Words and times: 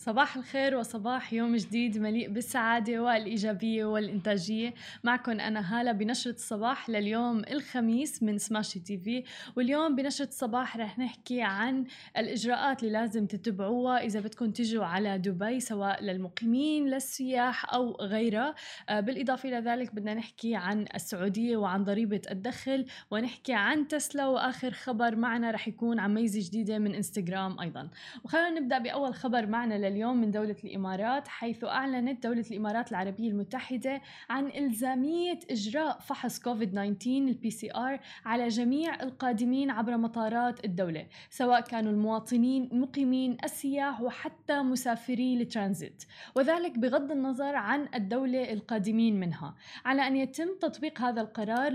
صباح 0.00 0.36
الخير 0.36 0.76
وصباح 0.76 1.32
يوم 1.32 1.56
جديد 1.56 1.98
مليء 1.98 2.30
بالسعادة 2.30 3.02
والإيجابية 3.02 3.84
والإنتاجية. 3.84 4.74
معكم 5.04 5.40
أنا 5.40 5.80
هالة 5.80 5.92
بنشرة 5.92 6.32
الصباح 6.32 6.90
لليوم 6.90 7.42
الخميس 7.50 8.22
من 8.22 8.38
سماشي 8.38 8.80
تي 8.80 8.98
في. 8.98 9.24
واليوم 9.56 9.96
بنشرة 9.96 10.28
الصباح 10.28 10.76
رح 10.76 10.98
نحكي 10.98 11.42
عن 11.42 11.84
الإجراءات 12.16 12.82
اللي 12.82 12.92
لازم 12.92 13.26
تتبعوها 13.26 14.04
إذا 14.04 14.20
بدكم 14.20 14.50
تجوا 14.50 14.84
على 14.84 15.18
دبي 15.18 15.60
سواء 15.60 16.04
للمقيمين 16.04 16.90
للسياح 16.90 17.74
أو 17.74 17.96
غيرها. 18.00 18.54
آه، 18.88 19.00
بالإضافة 19.00 19.48
إلى 19.48 19.58
ذلك 19.58 19.94
بدنا 19.94 20.14
نحكي 20.14 20.56
عن 20.56 20.86
السعودية 20.94 21.56
وعن 21.56 21.84
ضريبة 21.84 22.22
الدخل 22.30 22.86
ونحكي 23.10 23.52
عن 23.52 23.88
تسلا. 23.88 24.26
وآخر 24.26 24.70
خبر 24.70 25.16
معنا 25.16 25.50
رح 25.50 25.68
يكون 25.68 25.98
عن 25.98 26.14
ميزة 26.14 26.48
جديدة 26.48 26.78
من 26.78 26.94
إنستغرام 26.94 27.60
أيضا. 27.60 27.88
وخلونا 28.24 28.60
نبدأ 28.60 28.78
بأول 28.78 29.14
خبر 29.14 29.46
معنا 29.46 29.89
اليوم 29.90 30.16
من 30.16 30.30
دولة 30.30 30.56
الإمارات 30.64 31.28
حيث 31.28 31.64
أعلنت 31.64 32.22
دولة 32.24 32.44
الإمارات 32.50 32.90
العربية 32.90 33.28
المتحدة 33.28 34.00
عن 34.30 34.46
إلزامية 34.46 35.38
إجراء 35.50 35.98
فحص 35.98 36.38
كوفيد 36.38 36.70
19 36.70 37.10
ال 37.10 37.50
PCR 37.50 38.00
على 38.24 38.48
جميع 38.48 39.02
القادمين 39.02 39.70
عبر 39.70 39.96
مطارات 39.96 40.64
الدولة 40.64 41.06
سواء 41.30 41.60
كانوا 41.60 41.92
المواطنين 41.92 42.68
المقيمين 42.72 43.36
السياح 43.44 44.00
وحتى 44.00 44.62
مسافري 44.62 45.34
الترانزيت 45.42 46.04
وذلك 46.36 46.78
بغض 46.78 47.10
النظر 47.10 47.54
عن 47.56 47.88
الدولة 47.94 48.52
القادمين 48.52 49.20
منها. 49.20 49.54
على 49.84 50.06
أن 50.06 50.16
يتم 50.16 50.48
تطبيق 50.60 51.00
هذا 51.00 51.20
القرار 51.20 51.72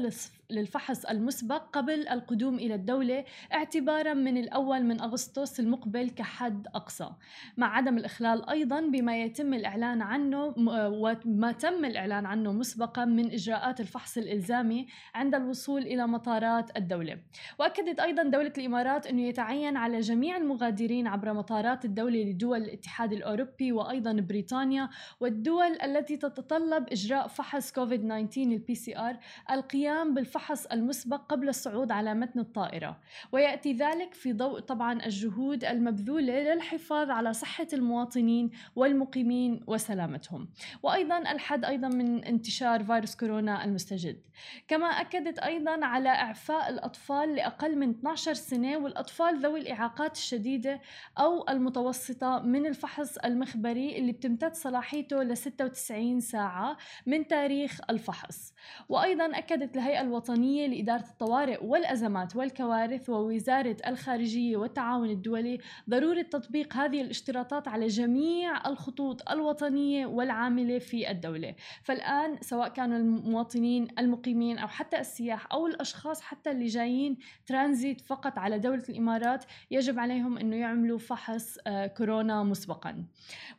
للفحص 0.50 1.06
المسبق 1.06 1.64
قبل 1.74 2.08
القدوم 2.08 2.56
إلى 2.56 2.76
الدولة 2.76 3.26
اعتبارا 3.54 4.14
من 4.14 4.38
الأول 4.38 4.84
من 4.84 5.02
أغسطس 5.02 5.60
المقبل 5.60 6.10
كحد 6.10 6.68
أقصى. 6.76 7.10
مع 7.58 7.78
عدم 7.78 7.98
الإخلال 7.98 8.50
أيضا 8.50 8.82
بما 8.82 9.22
يتم 9.22 9.54
الإعلان 9.54 10.02
عنه 10.02 10.54
وما 10.58 11.52
تم 11.52 11.86
الإعلان 11.86 12.26
عنه 12.26 12.52
مسبقا 12.52 13.06
من 13.06 13.32
إجراءات 13.32 13.80
الفحص 13.80 14.18
الإلزامي 14.18 14.88
عند 15.16 15.36
الوصول 15.36 15.82
إلى 15.82 16.08
مطارات 16.08 16.78
الدولة. 16.78 17.18
وأكدت 17.60 18.00
أيضا 18.00 18.24
دولة 18.24 18.54
الإمارات 18.58 19.08
أنه 19.08 19.22
يتعين 19.22 19.78
على 19.78 20.00
جميع 20.00 20.38
المغادرين 20.38 21.08
عبر 21.08 21.34
مطارات 21.34 21.86
الدولة 21.86 22.24
لدول 22.24 22.58
الاتحاد 22.62 23.14
الأوروبي 23.14 23.72
وأيضا 23.72 24.14
بريطانيا 24.14 24.90
والدول 25.20 25.82
التي 25.84 26.18
تتطلب 26.18 26.90
إجراء 26.92 27.28
فحص 27.28 27.72
كوفيد 27.72 28.00
19 28.00 28.42
ال 28.42 28.76
PCR 28.76 29.18
القيام 29.52 30.14
بالفحص 30.14 30.35
المسبق 30.72 31.22
قبل 31.30 31.50
الصعود 31.50 31.92
على 31.92 32.14
متن 32.14 32.40
الطائرة. 32.40 33.00
ويأتي 33.32 33.74
ذلك 33.74 34.14
في 34.14 34.34
ضوء 34.34 34.60
طبعا 34.60 35.06
الجهود 35.06 35.64
المبذولة 35.64 36.54
للحفاظ 36.54 37.10
على 37.10 37.34
صحة 37.34 37.68
المواطنين 37.74 38.52
والمقيمين 38.76 39.64
وسلامتهم. 39.68 40.50
وأيضا 40.84 41.18
الحد 41.18 41.66
أيضا 41.66 41.88
من 41.88 42.24
انتشار 42.24 42.84
فيروس 42.84 43.16
كورونا 43.16 43.66
المستجد. 43.66 44.22
كما 44.68 44.88
أكدت 44.88 45.40
أيضا 45.40 45.86
على 45.86 46.10
إعفاء 46.10 46.70
الأطفال 46.70 47.36
لأقل 47.36 47.78
من 47.78 47.90
12 47.90 48.34
سنة 48.34 48.78
والأطفال 48.78 49.40
ذوي 49.40 49.60
الإعاقات 49.60 50.16
الشديدة 50.16 50.82
أو 51.20 51.46
المتوسطة 51.50 52.40
من 52.40 52.66
الفحص 52.66 53.18
المخبري 53.18 53.98
اللي 53.98 54.12
بتمتد 54.12 54.54
صلاحيته 54.54 55.24
ل 55.24 55.38
96 55.38 56.20
ساعة 56.20 56.78
من 57.06 57.28
تاريخ 57.28 57.80
الفحص. 57.90 58.54
وأيضا 58.90 59.26
أكدت 59.26 59.76
الهيئة 59.76 60.02
الوطنية 60.02 60.25
لإدارة 60.30 61.06
الطوارئ 61.10 61.66
والأزمات 61.66 62.36
والكوارث 62.36 63.10
ووزارة 63.10 63.78
الخارجية 63.88 64.58
والتعاون 64.58 65.10
الدولي 65.10 65.60
ضرورة 65.90 66.22
تطبيق 66.22 66.74
هذه 66.74 67.02
الاشتراطات 67.02 67.68
على 67.68 67.88
جميع 67.88 68.68
الخطوط 68.68 69.30
الوطنية 69.30 70.06
والعاملة 70.06 70.80
في 70.80 71.12
الدولة. 71.12 71.56
فالآن 71.84 72.38
سواء 72.42 72.68
كانوا 72.68 72.98
المواطنين 72.98 73.88
المقيمين 74.00 74.58
أو 74.58 74.68
حتى 74.68 75.00
السياح 75.00 75.54
أو 75.54 75.68
الأشخاص 75.68 76.22
حتى 76.22 76.52
اللي 76.52 76.66
جايين 76.66 77.18
ترانزيت 77.46 78.02
فقط 78.02 78.38
على 78.38 78.60
دولة 78.60 78.84
الإمارات 78.90 79.46
يجب 79.72 80.00
عليهم 80.00 80.38
أنه 80.38 80.56
يعملوا 80.56 80.98
فحص 80.98 81.58
آه، 81.68 81.88
كورونا 81.88 82.44
مسبقا. 82.44 83.06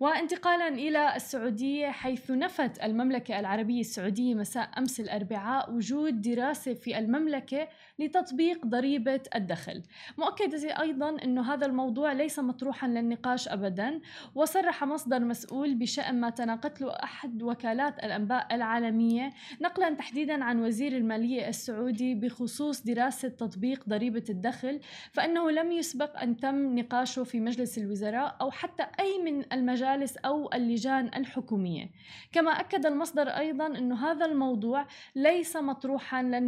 وانتقالا 0.01 0.69
إلى 0.69 1.17
السعودية 1.17 1.91
حيث 1.91 2.31
نفت 2.31 2.83
المملكة 2.83 3.41
العربية 3.41 3.81
السعودية 3.81 4.35
مساء 4.35 4.71
أمس 4.79 5.01
الأربعاء 5.01 5.73
وجود 5.73 6.21
دراسة 6.21 6.56
في 6.61 6.99
المملكة 6.99 7.69
لتطبيق 7.99 8.67
ضريبة 8.67 9.21
الدخل. 9.35 9.83
مؤكدة 10.19 10.81
أيضا 10.81 11.17
أنه 11.25 11.55
هذا 11.55 11.67
الموضوع 11.67 12.13
ليس 12.13 12.39
مطروحا 12.39 12.89
للنقاش 12.89 13.49
أبدا 13.49 14.01
وصرح 14.35 14.85
مصدر 14.85 15.21
مسؤول 15.21 15.75
بشأن 15.75 16.21
ما 16.21 16.31
تناقته 16.31 16.91
أحد 16.91 17.43
وكالات 17.43 17.99
الأنباء 17.99 18.55
العالمية 18.55 19.33
نقلا 19.61 19.95
تحديدا 19.95 20.45
عن 20.45 20.63
وزير 20.63 20.97
المالية 20.97 21.49
السعودي 21.49 22.15
بخصوص 22.15 22.83
دراسة 22.83 23.29
تطبيق 23.29 23.89
ضريبة 23.89 24.25
الدخل 24.31 24.81
فإنه 25.13 25.51
لم 25.51 25.73
يسبق 25.73 26.21
أن 26.21 26.37
تم 26.37 26.79
نقاشه 26.79 27.25
في 27.25 27.41
مجلس 27.41 27.79
الوزراء 27.79 28.37
أو 28.41 28.51
حتى 28.51 28.87
أي 29.01 29.19
من 29.23 29.53
المجالس 29.53 30.17
أو 30.17 30.51
اللجان 30.55 31.11
الحكومية. 31.17 31.91
كما 32.33 32.51
أكد 32.51 32.87
المصدر 32.87 33.29
أيضا 33.29 33.67
أن 33.67 33.93
هذا 33.93 34.27
الموضوع 34.27 34.87
ليس 35.15 35.57
مطروحا 35.57 36.23
للنقاش 36.23 36.46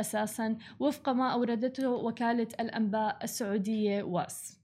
أساسا 0.00 0.56
وفق 0.80 1.08
ما 1.08 1.32
أوردته 1.32 1.90
وكالة 1.90 2.48
الأنباء 2.60 3.18
السعودية 3.24 4.02
واس. 4.02 4.55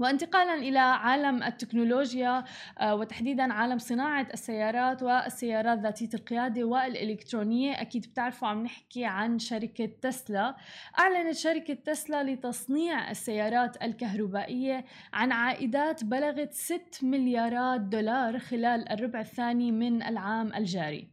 وانتقالا 0.00 0.54
إلى 0.54 0.78
عالم 0.78 1.42
التكنولوجيا 1.42 2.44
آه، 2.78 2.94
وتحديدا 2.94 3.52
عالم 3.52 3.78
صناعة 3.78 4.26
السيارات 4.34 5.02
والسيارات 5.02 5.78
ذاتية 5.78 6.08
القيادة 6.14 6.64
والإلكترونية. 6.64 7.80
أكيد 7.80 8.06
بتعرفوا 8.06 8.48
عم 8.48 8.62
نحكي 8.62 9.04
عن 9.04 9.38
شركة 9.38 9.90
تسلا. 10.02 10.56
أعلنت 10.98 11.36
شركة 11.36 11.74
تسلا 11.74 12.22
لتصنيع 12.22 13.10
السيارات 13.10 13.82
الكهربائية 13.82 14.84
عن 15.12 15.32
عائدات 15.32 16.04
بلغت 16.04 16.52
6 16.52 16.80
مليارات 17.02 17.80
دولار 17.80 18.38
خلال 18.38 18.92
الربع 18.92 19.20
الثاني 19.20 19.72
من 19.72 20.02
العام 20.02 20.54
الجاري. 20.54 21.08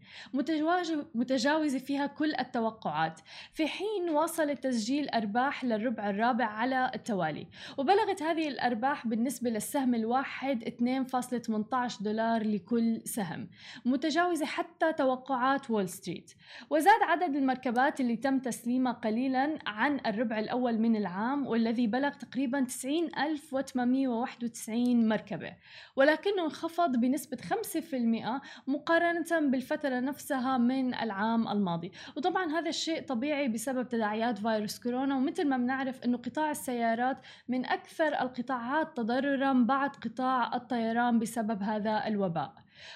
متجاوزة 1.15 1.79
فيها 1.79 2.07
كل 2.07 2.35
التوقعات. 2.39 3.19
في 3.53 3.67
حين 3.67 4.09
واصل 4.09 4.57
تسجيل 4.57 5.09
أرباح 5.09 5.65
للربع 5.65 6.09
الرابع 6.09 6.45
على 6.45 6.91
التوالي. 6.95 7.47
وبلغت 7.77 8.23
هذه 8.23 8.47
الأرباح 8.47 8.76
الأرباح 8.77 9.07
بالنسبة 9.07 9.49
للسهم 9.49 9.95
الواحد 9.95 10.63
2.18 10.63 12.03
دولار 12.03 12.43
لكل 12.43 13.01
سهم 13.05 13.47
متجاوزة 13.85 14.45
حتى 14.45 14.93
توقعات 14.93 15.71
وول 15.71 15.89
ستريت. 15.89 16.31
وزاد 16.69 17.01
عدد 17.01 17.35
المركبات 17.35 18.01
اللي 18.01 18.15
تم 18.15 18.39
تسليمها 18.39 18.91
قليلا 18.91 19.59
عن 19.67 19.99
الربع 20.05 20.39
الأول 20.39 20.79
من 20.79 20.95
العام 20.95 21.47
والذي 21.47 21.87
بلغ 21.87 22.09
تقريبا 22.09 22.61
90891 22.61 25.07
مركبة. 25.07 25.53
ولكنه 25.95 26.43
انخفض 26.43 26.91
بنسبة 26.91 27.37
5% 27.37 28.41
مقارنة 28.67 29.39
بالفترة 29.39 29.99
نفسها 29.99 30.57
من 30.57 30.93
العام 30.93 31.47
الماضي. 31.47 31.91
وطبعا 32.17 32.51
هذا 32.51 32.69
الشيء 32.69 33.01
طبيعي 33.01 33.47
بسبب 33.47 33.89
تداعيات 33.89 34.39
فيروس 34.39 34.79
كورونا 34.79 35.15
ومثل 35.15 35.47
ما 35.47 35.57
بنعرف 35.57 36.03
أنه 36.03 36.17
قطاع 36.17 36.51
السيارات 36.51 37.17
من 37.47 37.65
أكثر 37.65 38.21
القطاعات 38.21 38.56
القطاعات 38.57 38.97
تضررا 38.97 39.53
بعد 39.53 39.95
قطاع 39.95 40.55
الطيران 40.55 41.19
بسبب 41.19 41.63
هذا 41.63 42.07
الوباء. 42.07 42.53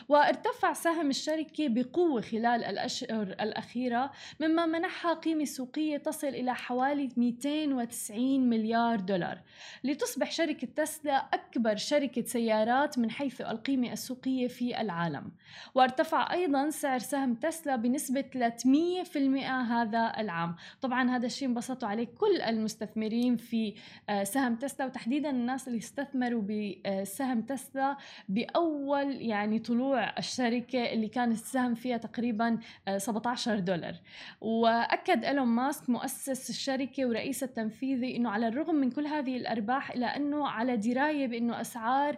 وارتفع 0.10 0.74
سهم 0.74 1.10
الشركة 1.10 1.68
بقوة 1.68 2.22
خلال 2.22 2.64
الأشهر 2.64 3.24
الأخيرة 3.24 4.12
مما 4.40 4.66
منحها 4.66 5.14
قيمة 5.14 5.46
سوقية 5.46 5.98
تصل 5.98 6.28
إلى 6.28 6.56
حوالي 6.56 7.10
290 7.18 8.50
مليار 8.50 9.00
دولار. 9.00 9.42
لتصبح 9.84 10.32
شركة 10.32 10.68
تسلا 10.76 11.16
أكبر 11.16 11.76
شركة 11.76 12.22
سيارات 12.22 13.00
من 13.00 13.12
حيث 13.12 13.42
القيمة 13.42 13.92
السوقية 13.92 14.48
في 14.48 14.82
العالم. 14.82 15.32
وارتفع 15.76 16.34
أيضا 16.34 16.70
سعر 16.70 17.00
سهم 17.00 17.36
تسلا 17.36 17.76
بنسبة 17.76 18.22
300% 18.22 19.18
هذا 19.50 20.14
العام. 20.18 20.56
طبعا 20.82 21.10
هذا 21.10 21.26
الشيء 21.26 21.48
انبسطوا 21.48 21.88
عليه 21.90 22.08
كل 22.18 22.42
المستثمرين 22.42 23.38
في 23.38 23.74
آه، 24.10 24.24
سهم 24.24 24.56
تسلا 24.56 24.86
وتحديدا 24.86 25.30
الناس 25.30 25.68
اللي 25.68 25.80
استثمروا 25.80 26.42
بسهم 26.42 27.42
تسلا 27.42 27.98
بأول 28.30 29.22
يعني 29.22 29.60
طلوع 29.72 30.18
الشركة 30.18 30.94
اللي 30.94 31.08
كان 31.08 31.32
السهم 31.32 31.76
فيها 31.76 31.98
تقريبا 31.98 32.60
17 32.98 33.60
دولار. 33.60 33.96
وأكد 34.42 35.24
إيلون 35.26 35.48
ماسك 35.48 35.90
مؤسس 35.90 36.50
الشركة 36.50 37.06
ورئيس 37.06 37.44
التنفيذي 37.44 38.16
أنه 38.16 38.30
على 38.30 38.48
الرغم 38.48 38.76
من 38.76 38.92
كل 38.92 39.08
هذه 39.08 39.38
الأرباح 39.38 39.92
إلا 39.92 40.18
أنه 40.18 40.48
على 40.48 40.78
دراية 40.78 41.28
بأنه 41.28 41.62
أسعار 41.62 42.18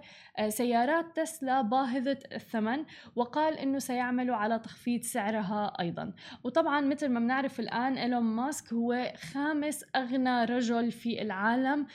سيارات 0.50 1.06
تسلا 1.16 1.62
باهظة 1.62 2.18
الثمن 2.34 2.86
وقال 3.16 3.58
أنه 3.58 3.80
سيعملوا 3.80 4.36
على 4.36 4.60
تخفيض 4.60 5.02
سعرها 5.02 5.74
أيضا. 5.80 6.14
وطبعا 6.44 6.82
مثل 6.82 7.10
ما 7.10 7.20
بنعرف 7.20 7.60
الآن 7.60 7.98
إيلون 7.98 8.24
ماسك 8.24 8.74
هو 8.74 9.14
خامس 9.34 9.86
أغنى 9.96 10.46
رجل 10.46 10.92
في 10.92 11.22
العالم. 11.22 11.88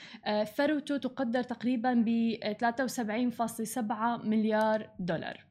ثروته 0.56 0.96
تقدر 0.96 1.42
تقريبا 1.42 2.04
ب 2.06 2.36
73.7 2.58 4.16
مليار 4.24 4.90
دولار. 4.98 5.47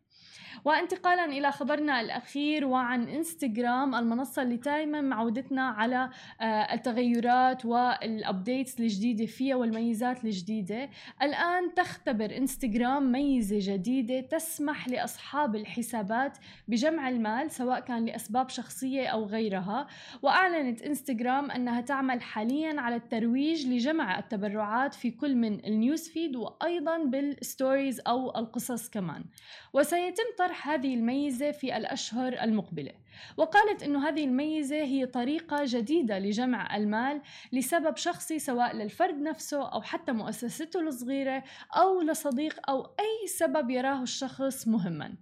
وانتقالا 0.66 1.26
إلى 1.26 1.52
خبرنا 1.52 2.02
الأخير 2.02 2.66
وعن 2.66 3.08
إنستغرام 3.08 3.96
المنصة 3.96 4.42
اللي 4.42 4.58
دائما 4.58 5.02
معودتنا 5.02 5.70
على 5.70 6.10
آه، 6.42 6.74
التغيرات 6.74 7.66
والابديتس 7.66 8.80
الجديدة 8.80 9.26
فيها 9.26 9.56
والميزات 9.56 10.26
الجديدة. 10.26 10.90
الآن 11.22 11.74
تختبر 11.76 12.38
إنستغرام 12.38 13.12
ميزة 13.12 13.74
جديدة 13.74 14.20
تسمح 14.20 14.88
لأصحاب 14.88 15.56
الحسابات 15.56 16.38
بجمع 16.68 17.10
المال 17.10 17.52
سواء 17.52 17.80
كان 17.80 18.06
لأسباب 18.06 18.50
شخصية 18.50 19.08
أو 19.08 19.26
غيرها. 19.26 19.88
وأعلنت 20.22 20.82
إنستغرام 20.82 21.52
أنها 21.52 21.82
تعمل 21.82 22.22
حاليا 22.22 22.82
على 22.82 22.96
الترويج 22.96 23.68
لجمع 23.68 24.20
التبرعات 24.20 24.94
في 24.94 25.12
كل 25.12 25.36
من 25.36 25.66
ال 25.66 25.74
news 25.74 26.10
feed 26.10 26.36
وأيضا 26.36 26.98
بال 26.98 27.21
stories 27.21 28.02
أو 28.08 28.38
القصص 28.38 28.90
كمان. 28.90 29.26
وسيتم 29.74 30.24
طرح 30.48 30.70
هذه 30.70 30.94
الميزة 30.96 31.52
في 31.52 31.78
الأشهر 31.78 32.34
المقبلة. 32.34 32.92
وقالت 33.38 33.84
أنه 33.84 34.10
هذه 34.10 34.24
الميزة 34.24 34.76
هي 34.76 35.06
طريقة 35.06 35.58
جديدة 35.64 36.20
لجمع 36.20 36.76
المال 36.76 37.22
لسبب 37.52 37.98
شخصي 37.98 38.40
سواء 38.40 38.76
للفرد 38.76 39.16
نفسه 39.22 39.70
أو 39.70 39.82
حتى 39.82 40.12
مؤسسته 40.12 40.80
الصغيرة 40.80 41.44
أو 41.74 42.02
لصديق 42.02 42.70
أو 42.70 42.82
أي 42.86 43.28
سبب 43.28 43.70
يراه 43.70 44.04
الشخص 44.04 44.68
مهما. 44.68 45.14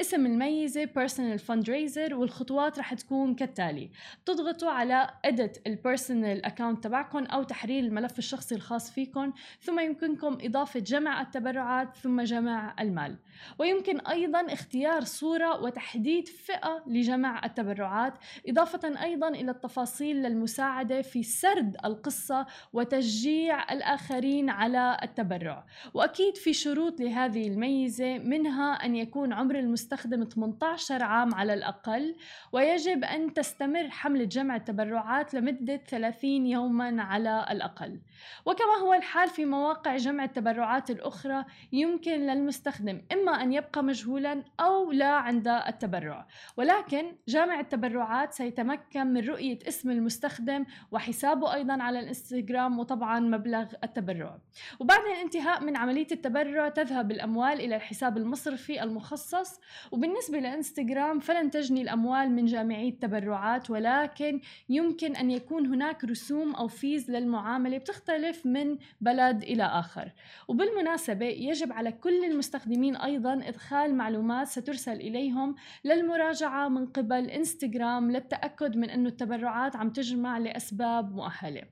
اسم 0.00 0.26
الميزة 0.26 0.86
Personal 0.86 1.40
Fundraiser 1.40 2.12
والخطوات 2.12 2.78
رح 2.78 2.94
تكون 2.94 3.34
كالتالي 3.34 3.90
تضغطوا 4.26 4.70
على 4.70 5.10
Edit 5.26 5.60
البيرسونال 5.66 6.44
أكاونت 6.44 6.84
تبعكم 6.84 7.24
أو 7.24 7.42
تحرير 7.42 7.84
الملف 7.84 8.18
الشخصي 8.18 8.54
الخاص 8.54 8.90
فيكم 8.90 9.32
ثم 9.60 9.80
يمكنكم 9.80 10.38
إضافة 10.40 10.80
جمع 10.80 11.20
التبرعات 11.20 11.96
ثم 11.96 12.20
جمع 12.20 12.74
المال. 12.80 13.16
ويمكن 13.58 14.00
أيضا 14.00 14.40
اختيار 14.40 14.71
صورة 15.04 15.62
وتحديد 15.62 16.28
فئة 16.28 16.82
لجمع 16.86 17.44
التبرعات 17.44 18.14
إضافة 18.48 19.02
أيضا 19.02 19.28
إلى 19.28 19.50
التفاصيل 19.50 20.16
للمساعدة 20.22 21.02
في 21.02 21.22
سرد 21.22 21.76
القصة 21.84 22.46
وتشجيع 22.72 23.72
الآخرين 23.72 24.50
على 24.50 24.96
التبرع. 25.02 25.64
وأكيد 25.94 26.36
في 26.36 26.52
شروط 26.52 27.00
لهذه 27.00 27.48
الميزة 27.48 28.18
منها 28.18 28.72
أن 28.72 28.96
يكون 28.96 29.32
عمر 29.32 29.58
المستخدم 29.58 30.24
18 30.24 31.02
عام 31.02 31.34
على 31.34 31.54
الأقل 31.54 32.16
ويجب 32.52 33.04
أن 33.04 33.34
تستمر 33.34 33.90
حملة 33.90 34.24
جمع 34.24 34.56
التبرعات 34.56 35.34
لمدة 35.34 35.76
30 35.76 36.46
يوما 36.46 37.02
على 37.02 37.46
الأقل. 37.50 38.00
وكما 38.46 38.74
هو 38.82 38.94
الحال 38.94 39.28
في 39.28 39.44
مواقع 39.44 39.96
جمع 39.96 40.24
التبرعات 40.24 40.90
الأخرى 40.90 41.44
يمكن 41.72 42.26
للمستخدم 42.26 43.02
إما 43.12 43.42
أن 43.42 43.52
يبقى 43.52 43.82
مجهولا 43.82 44.42
أو 44.64 44.92
لا 44.92 45.10
عند 45.10 45.48
التبرع. 45.48 46.26
ولكن 46.56 47.12
جامع 47.28 47.60
التبرعات 47.60 48.32
سيتمكن 48.32 49.06
من 49.06 49.28
رؤية 49.28 49.58
اسم 49.68 49.90
المستخدم 49.90 50.64
وحسابه 50.90 51.54
أيضا 51.54 51.82
على 51.82 51.98
الإنستغرام 51.98 52.78
وطبعا 52.78 53.20
مبلغ 53.20 53.66
التبرع. 53.84 54.38
وبعد 54.80 55.00
الانتهاء 55.16 55.64
من 55.64 55.76
عملية 55.76 56.06
التبرع 56.12 56.68
تذهب 56.68 57.10
الأموال 57.10 57.60
إلى 57.60 57.76
الحساب 57.76 58.16
المصرفي 58.16 58.82
المخصص. 58.82 59.60
وبالنسبة 59.92 60.38
لإنستغرام 60.38 61.20
فلن 61.20 61.50
تجني 61.50 61.82
الأموال 61.82 62.30
من 62.30 62.44
جامعي 62.46 62.88
التبرعات 62.88 63.70
ولكن 63.70 64.40
يمكن 64.68 65.16
أن 65.16 65.30
يكون 65.30 65.66
هناك 65.66 66.04
رسوم 66.04 66.54
أو 66.54 66.68
فيز 66.68 67.10
للمعاملة 67.10 67.78
بتختلف 67.78 68.46
من 68.46 68.78
بلد 69.00 69.42
إلى 69.42 69.64
آخر. 69.64 70.12
وبالمناسبة 70.48 71.26
يجب 71.26 71.72
على 71.72 71.92
كل 71.92 72.24
المستخدمين 72.24 72.96
أيضا 72.96 73.32
إدخال 73.32 73.94
معلومات 73.94 74.48
سترسل 74.52 74.92
إليهم 74.92 75.54
للمراجعة 75.84 76.68
من 76.68 76.86
قبل 76.86 77.16
الانستغرام 77.16 78.10
للتأكد 78.10 78.76
من 78.76 78.90
انه 78.90 79.08
التبرعات 79.08 79.76
عم 79.76 79.90
تجمع 79.90 80.38
لأسباب 80.38 81.14
مؤهلة. 81.14 81.62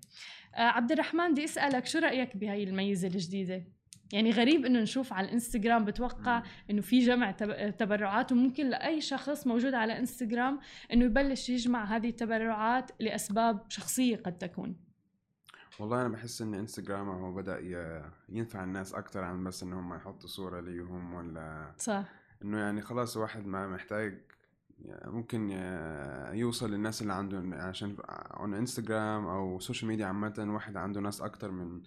آه 0.54 0.60
عبد 0.60 0.92
الرحمن 0.92 1.32
بدي 1.32 1.44
أسألك 1.44 1.86
شو 1.86 1.98
رأيك 1.98 2.36
بهاي 2.36 2.64
الميزة 2.64 3.08
الجديدة؟ 3.08 3.64
يعني 4.12 4.30
غريب 4.30 4.66
إنه 4.66 4.80
نشوف 4.80 5.12
على 5.12 5.26
الانستغرام 5.26 5.84
بتوقع 5.84 6.42
إنه 6.70 6.80
في 6.80 6.98
جمع 6.98 7.30
تبرعات 7.78 8.32
وممكن 8.32 8.68
لأي 8.68 9.00
شخص 9.00 9.46
موجود 9.46 9.74
على 9.74 9.98
إنستغرام 9.98 10.60
إنه 10.92 11.04
يبلش 11.04 11.50
يجمع 11.50 11.84
هذه 11.84 12.08
التبرعات 12.08 12.90
لأسباب 13.00 13.64
شخصية 13.68 14.16
قد 14.16 14.38
تكون. 14.38 14.76
والله 15.80 16.00
أنا 16.00 16.08
بحس 16.08 16.42
إن 16.42 16.54
إنستغرام 16.54 17.08
هو 17.08 17.34
بدأ 17.34 17.58
ينفع 18.28 18.64
الناس 18.64 18.94
أكثر 18.94 19.24
عن 19.24 19.44
بس 19.44 19.62
إنهم 19.62 19.94
يحطوا 19.94 20.28
صورة 20.28 20.60
ليهم 20.60 21.14
ولا 21.14 21.72
صح. 21.78 22.19
إنه 22.42 22.58
يعني 22.58 22.82
خلاص 22.82 23.16
واحد 23.16 23.46
ما 23.46 23.68
محتاج 23.68 24.20
ممكن 25.04 25.50
يوصل 26.32 26.70
للناس 26.70 27.02
اللي 27.02 27.12
عنده 27.12 27.56
عشان 27.56 27.96
on 28.34 28.40
انستغرام 28.40 29.26
أو 29.26 29.60
social 29.60 29.88
media 29.88 30.06
عامة 30.06 30.46
واحد 30.54 30.76
عنده 30.76 31.00
ناس 31.00 31.20
أكتر 31.20 31.50
من 31.50 31.82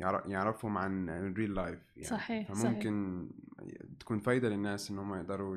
يعرفهم 0.00 0.78
عن 0.78 1.08
ال 1.08 1.54
real 1.54 1.66
life 1.66 1.78
يعني. 1.96 2.08
صحيح 2.08 2.52
فممكن 2.52 3.28
صحيح. 3.58 3.72
تكون 4.00 4.18
فايدة 4.18 4.48
للناس 4.48 4.90
إن 4.90 4.98
هم 4.98 5.14
يقدروا 5.14 5.56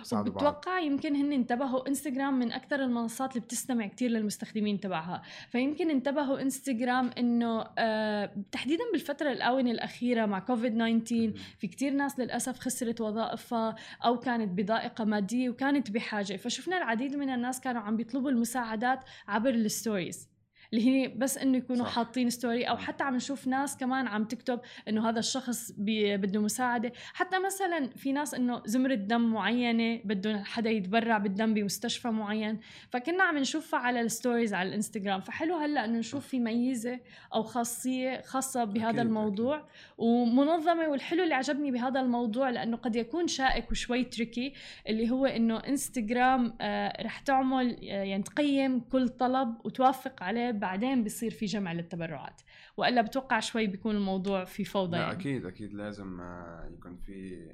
يساعدوا 0.00 0.32
بعض. 0.34 0.44
بتوقع 0.44 0.78
يمكن 0.78 1.16
هن 1.16 1.32
انتبهوا 1.32 1.88
انستغرام 1.88 2.38
من 2.38 2.52
أكثر 2.52 2.82
المنصات 2.84 3.30
اللي 3.36 3.46
بتستمع 3.46 3.86
كثير 3.86 4.10
للمستخدمين 4.10 4.80
تبعها. 4.80 5.22
فيمكن 5.50 5.90
انتبهوا 5.90 6.42
انستغرام 6.42 7.10
إنه 7.18 7.64
آه 7.78 8.34
تحديدا 8.52 8.84
بالفترة 8.92 9.32
الأونة 9.32 9.70
الأخيرة 9.70 10.26
مع 10.26 10.38
كوفيد 10.38 10.74
19 10.74 11.32
في 11.58 11.66
كثير 11.66 11.92
ناس 11.92 12.18
للأسف 12.18 12.58
خسرت 12.58 13.00
وظائفها 13.00 13.76
أو 14.04 14.18
كانت 14.18 14.60
بضائقة 14.60 15.04
مادية 15.04 15.50
وكانت 15.50 15.90
بحاجة. 15.90 16.36
فشفنا 16.36 16.78
العديد 16.78 17.16
من 17.16 17.28
الناس 17.30 17.60
كانوا 17.60 17.82
عم 17.82 17.96
بيطلبوا 17.96 18.30
المساعدات 18.30 19.00
عبر 19.28 19.50
ال 19.50 19.60
stories 19.60 20.31
اللي 20.72 20.86
هي 20.86 21.08
بس 21.08 21.38
إنه 21.38 21.58
يكونوا 21.58 21.84
صح. 21.84 21.94
حاطين 21.94 22.30
story 22.30 22.64
أو 22.64 22.76
حتى 22.76 23.04
عم 23.04 23.14
نشوف 23.16 23.46
ناس 23.46 23.76
كمان 23.76 24.06
عم 24.06 24.24
تكتب 24.24 24.60
إنه 24.88 25.08
هذا 25.08 25.18
الشخص 25.18 25.72
بده 25.78 26.40
مساعدة. 26.40 26.92
حتى 27.14 27.38
مثلا 27.38 27.90
في 27.96 28.12
ناس 28.12 28.34
إنه 28.34 28.62
زمرة 28.66 28.94
دم 28.94 29.20
معينة 29.32 30.00
بده 30.04 30.42
حدا 30.44 30.70
يتبرع 30.70 31.18
بالدم 31.18 31.54
بمستشفى 31.54 32.08
معين. 32.08 32.60
فكنا 32.90 33.24
عم 33.24 33.38
نشوفها 33.38 33.80
على 33.80 34.00
ال 34.00 34.07
stories 34.07 34.54
على 34.54 34.68
الإنستغرام. 34.68 35.20
فحلو 35.20 35.56
هلأ 35.56 35.84
إنه 35.84 35.98
نشوف 35.98 36.26
في 36.26 36.40
ميزة 36.40 37.00
أو 37.34 37.42
خاصية 37.42 38.22
خاصة 38.22 38.64
بهذا 38.64 38.88
أكيد 38.88 39.00
الموضوع. 39.00 39.56
أكيد. 39.56 39.66
ومنظمة 39.98 40.88
والحلو 40.88 41.22
اللي 41.22 41.34
عجبني 41.34 41.70
بهذا 41.70 42.00
الموضوع 42.00 42.50
لأنه 42.50 42.76
قد 42.76 42.96
يكون 42.96 43.26
شائك 43.26 43.70
وشوي 43.70 44.04
تريكي 44.04 44.52
اللي 44.88 45.10
هو 45.10 45.26
إنه 45.26 45.56
انستغرام 45.56 46.54
آه 46.60 47.02
رح 47.02 47.18
تعمل 47.18 47.76
آه 47.82 48.02
يعني 48.02 48.22
تقيم 48.22 48.80
كل 48.80 49.08
طلب 49.08 49.54
وتوافق 49.64 50.22
عليه 50.22 50.61
بعدين 50.62 51.04
بصير 51.04 51.30
في 51.30 51.46
جمع 51.46 51.72
للتبرعات. 51.72 52.40
وإلا 52.76 53.02
بتوقع 53.02 53.40
شوي 53.40 53.66
بيكون 53.66 53.96
الموضوع 53.96 54.44
في 54.44 54.64
فوضى 54.64 54.96
لا 54.96 55.02
يعني. 55.02 55.12
أكيد 55.12 55.46
أكيد 55.46 55.74
لازم 55.74 56.20
آه، 56.20 56.70
يكون 56.72 56.96
في 56.96 57.48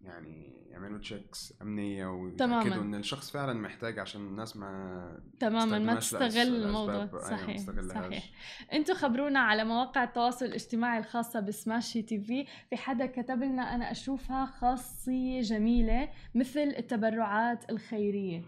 يعني 0.00 0.66
يعملوا 0.70 0.98
تشيكس 0.98 1.54
أمنية 1.62 2.06
ويتأكدوا 2.06 2.82
إن 2.82 2.94
الشخص 2.94 3.30
فعلا 3.30 3.52
محتاج 3.52 3.98
عشان 3.98 4.20
الناس 4.20 4.56
ما 4.56 5.22
تماما 5.40 5.78
ما 5.78 5.94
تستغل 5.94 6.64
الموضوع. 6.64 7.06
صحيح 7.06 7.58
صحيح. 7.80 8.30
أنتم 8.72 8.94
خبرونا 8.94 9.40
على 9.40 9.64
مواقع 9.64 10.04
التواصل 10.04 10.44
الاجتماعي 10.44 10.98
الخاصة 10.98 11.40
بسماشي 11.40 12.02
تي 12.02 12.20
في. 12.20 12.46
في 12.70 12.76
حدا 12.76 13.06
كتب 13.06 13.42
لنا 13.42 13.74
أنا 13.74 13.90
أشوفها 13.90 14.46
خاصية 14.46 15.40
جميلة 15.40 16.08
مثل 16.34 16.74
التبرعات 16.78 17.70
الخيرية. 17.70 18.42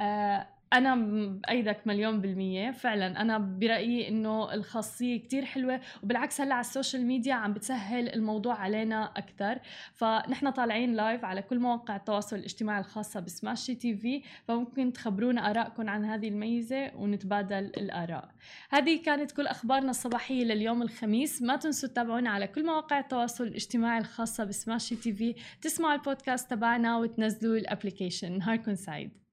آه 0.00 0.59
أنا 0.72 0.94
بأيدك 0.94 1.86
مليون 1.86 2.20
بالمية. 2.20 2.70
فعلا 2.70 3.20
أنا 3.20 3.38
برأيي 3.38 4.08
إنه 4.08 4.54
الخاصية 4.54 5.20
كتير 5.20 5.44
حلوة 5.44 5.80
وبالعكس 6.02 6.40
هلأ 6.40 6.54
على 6.54 6.60
ال 6.60 6.67
social 6.67 7.06
media 7.06 7.34
عم 7.34 7.52
بتسهل 7.52 8.08
الموضوع 8.08 8.54
علينا 8.54 9.04
أكثر 9.04 9.58
فنحن 9.94 10.50
طالعين 10.50 10.94
live 10.94 11.24
على 11.24 11.42
كل 11.42 11.58
مواقع 11.58 11.96
التواصل 11.96 12.36
الاجتماعي 12.36 12.80
الخاصة 12.80 13.20
بسماشي 13.20 13.74
تي 13.74 13.94
في 13.94 14.22
فممكن 14.48 14.92
تخبرونا 14.92 15.50
آرائكم 15.50 15.88
عن 15.88 16.04
هذه 16.04 16.28
الميزة 16.28 16.90
ونتبادل 16.96 17.64
الآراء. 17.64 18.28
هذه 18.70 19.02
كانت 19.02 19.32
كل 19.32 19.46
أخبارنا 19.46 19.90
الصباحية 19.90 20.44
لليوم 20.44 20.82
الخميس. 20.82 21.42
ما 21.42 21.56
تنسوا 21.56 21.88
تتابعونا 21.88 22.30
على 22.30 22.46
كل 22.46 22.66
مواقع 22.66 22.98
التواصل 22.98 23.44
الاجتماعي 23.44 23.98
الخاصة 23.98 24.44
بسماشي 24.44 24.96
تي 24.96 25.12
في. 25.12 25.34
تسمعوا 25.62 25.94
البودكاست 25.94 26.50
تبعنا 26.50 26.98
وتنزلوا 26.98 27.56
ال 27.56 27.63
application 27.63 28.38
نهاركم 28.38 28.74
سعيد. 28.74 29.29